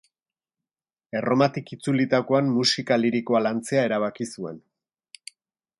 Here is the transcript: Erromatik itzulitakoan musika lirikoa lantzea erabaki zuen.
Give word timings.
Erromatik 1.19 1.69
itzulitakoan 1.77 2.49
musika 2.55 2.99
lirikoa 3.03 3.45
lantzea 3.49 3.87
erabaki 3.91 4.29
zuen. 4.37 4.61